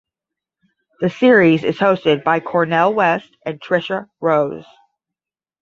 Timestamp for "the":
1.01-1.11